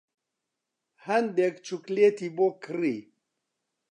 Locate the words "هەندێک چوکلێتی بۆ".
1.07-2.47